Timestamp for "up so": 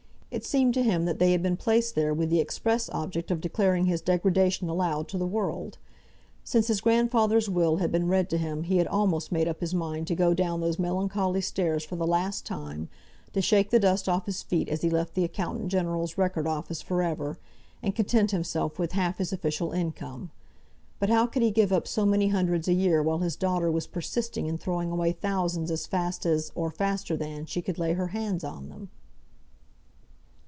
21.73-22.05